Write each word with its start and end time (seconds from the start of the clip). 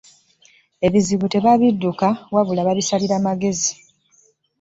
Ebizibu 0.87 1.25
tebabidduka 1.33 2.07
wabula 2.33 2.61
babisalira 2.67 3.15
magezi. 3.25 3.73